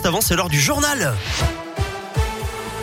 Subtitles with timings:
[0.00, 1.14] juste avant, c'est l'heure du journal.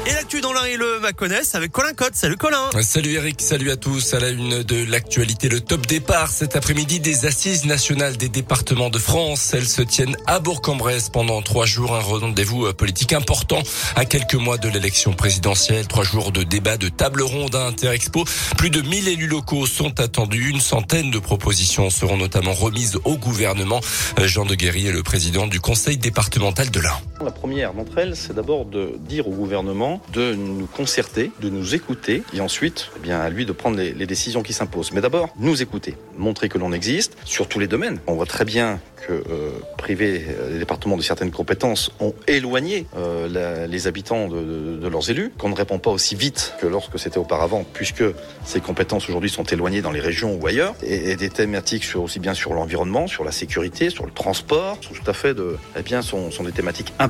[0.08, 2.15] Et l'actu dans l'un et le Maconnais avec Colin Cotte.
[2.15, 2.69] Salut Colin.
[2.81, 4.13] Salut Eric, salut à tous.
[4.13, 8.89] À la une de l'actualité, le top départ cet après-midi des assises nationales des départements
[8.89, 9.53] de France.
[9.53, 11.93] Elles se tiennent à Bourg-en-Bresse pendant trois jours.
[11.93, 13.62] Un rendez-vous politique important
[13.97, 15.88] à quelques mois de l'élection présidentielle.
[15.88, 18.24] Trois jours de débat, de table ronde à Interexpo.
[18.58, 20.52] Plus de 1000 élus locaux sont attendus.
[20.52, 23.82] Une centaine de propositions seront notamment remises au gouvernement.
[24.24, 26.98] Jean de Guéry est le président du conseil départemental de l'Ain.
[27.24, 31.74] La première d'entre elles, c'est d'abord de dire au gouvernement de nous concerter, de nous
[31.74, 34.91] écouter, et ensuite, eh bien, à lui de prendre les, décisions qui s'imposent.
[34.91, 37.99] Mais d'abord, nous écouter, montrer que l'on existe sur tous les domaines.
[38.05, 42.88] On voit très bien que euh, priver euh, les départements de certaines compétences ont éloigné
[42.95, 47.17] euh, les habitants de, leurs élus, qu'on ne répond pas aussi vite que lorsque c'était
[47.17, 48.03] auparavant, puisque
[48.45, 52.34] ces compétences aujourd'hui sont éloignées dans les régions ou ailleurs, et, des thématiques aussi bien
[52.34, 56.02] sur l'environnement, sur la sécurité, sur le transport, sont tout à fait de, eh bien,
[56.02, 57.06] sont, sont des thématiques importantes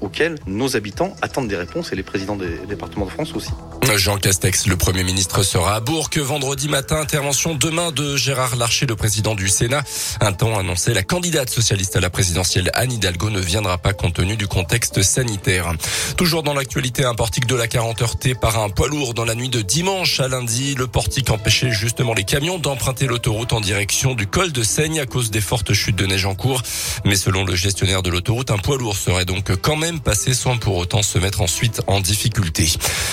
[0.00, 3.50] auxquelles nos habitants attendent des réponses et les présidents des départements de France aussi.
[3.96, 6.96] Jean Castex, le Premier ministre, sera à Bourg vendredi matin.
[6.96, 9.82] Intervention demain de Gérard Larcher, le président du Sénat.
[10.20, 14.14] Un temps annoncé, la candidate socialiste à la présidentielle Anne Hidalgo ne viendra pas compte
[14.14, 15.72] tenu du contexte sanitaire.
[16.16, 19.34] Toujours dans l'actualité, un portique de la 40 heurté par un poids lourd dans la
[19.34, 20.74] nuit de dimanche à lundi.
[20.74, 25.06] Le portique empêchait justement les camions d'emprunter l'autoroute en direction du col de Seigne à
[25.06, 26.62] cause des fortes chutes de neige en cours.
[27.04, 30.58] Mais selon le gestionnaire de l'autoroute, un poids lourd serait donc quand même passé sans
[30.58, 32.68] pour autant se mettre ensuite en difficulté.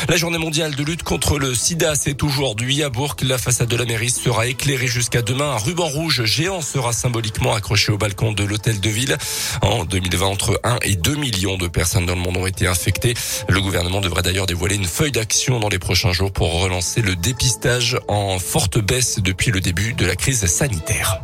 [0.09, 3.15] La journée mondiale de lutte contre le sida, c'est aujourd'hui à Bourg.
[3.23, 5.51] La façade de la mairie sera éclairée jusqu'à demain.
[5.51, 9.17] Un ruban rouge géant sera symboliquement accroché au balcon de l'hôtel de ville.
[9.61, 13.13] En 2020, entre 1 et 2 millions de personnes dans le monde ont été infectées.
[13.47, 17.15] Le gouvernement devrait d'ailleurs dévoiler une feuille d'action dans les prochains jours pour relancer le
[17.15, 21.21] dépistage en forte baisse depuis le début de la crise sanitaire.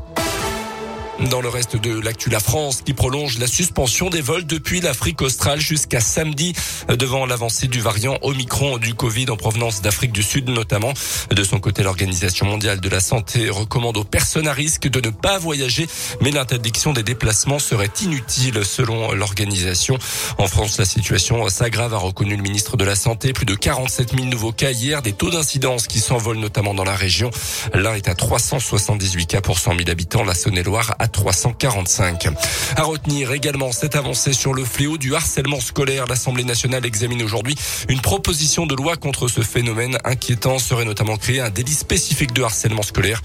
[1.30, 5.22] Dans le reste de l'actu, la France qui prolonge la suspension des vols depuis l'Afrique
[5.22, 6.54] australe jusqu'à samedi
[6.88, 10.94] devant l'avancée du variant Omicron du Covid en provenance d'Afrique du Sud notamment.
[11.30, 15.10] De son côté, l'Organisation mondiale de la santé recommande aux personnes à risque de ne
[15.10, 15.88] pas voyager,
[16.22, 19.98] mais l'interdiction des déplacements serait inutile selon l'organisation.
[20.38, 23.34] En France, la situation s'aggrave, a reconnu le ministre de la Santé.
[23.34, 26.96] Plus de 47 000 nouveaux cas hier, des taux d'incidence qui s'envolent notamment dans la
[26.96, 27.32] région.
[27.74, 32.28] L'un est à 378 cas pour 100 000 habitants, la Saône-et-Loire à 345.
[32.76, 36.06] À retenir également cette avancée sur le fléau du harcèlement scolaire.
[36.06, 37.56] L'Assemblée nationale examine aujourd'hui
[37.90, 40.60] une proposition de loi contre ce phénomène inquiétant.
[40.60, 43.22] Serait notamment créé un délit spécifique de harcèlement scolaire,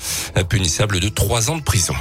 [0.48, 1.94] punissable de trois ans de prison.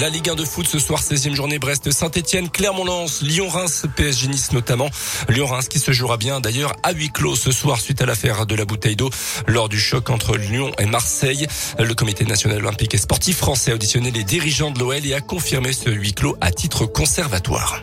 [0.00, 4.90] La Ligue 1 de foot ce soir, 16e journée Brest-Saint-Etienne, Clermont-Lens, Lyon-Reims, PSG Nice notamment.
[5.28, 8.56] Lyon-Reims qui se jouera bien d'ailleurs à huis clos ce soir suite à l'affaire de
[8.56, 9.10] la bouteille d'eau
[9.46, 11.46] lors du choc entre Lyon et Marseille.
[11.78, 15.20] Le comité national olympique et sportif français a auditionné les dirigeants de l'OL et a
[15.20, 17.80] confirmé ce huis clos à titre conservatoire.